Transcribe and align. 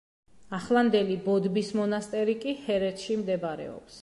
ახლანდელი 0.57 1.17
ბოდბის 1.27 1.71
მონასტერი 1.81 2.37
კი 2.43 2.57
ჰერეთში 2.67 3.23
მდებარეობს. 3.23 3.99